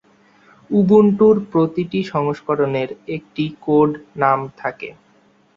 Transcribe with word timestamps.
উবুন্টুর 0.69 1.35
প্রতিটি 1.51 1.99
সংস্করণের 2.13 2.89
একটি 3.15 3.43
কোড 3.61 3.89
নাম 4.15 4.39
থাকে। 4.57 4.89